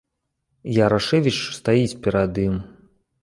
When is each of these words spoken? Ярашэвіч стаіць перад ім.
Ярашэвіч 0.85 1.35
стаіць 1.57 1.99
перад 2.07 2.39
ім. 2.47 2.55